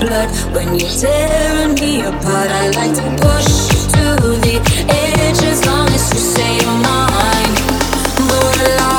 blood 0.00 0.28
when 0.54 0.78
you're 0.78 0.90
tearing 0.90 1.74
me 1.74 2.00
apart. 2.00 2.50
I 2.50 2.70
like 2.70 2.94
to 2.94 3.06
push 3.22 3.68
to 3.94 4.04
the 4.44 4.56
edge 4.88 5.42
as 5.42 5.64
long 5.66 5.88
as 5.88 6.12
you 6.12 6.20
say 6.20 6.56
you're 6.56 6.80
mine. 6.82 7.54
But 8.28 8.95